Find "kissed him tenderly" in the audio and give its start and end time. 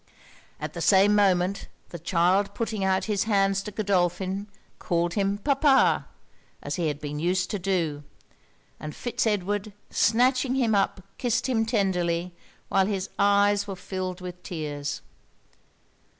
11.19-12.33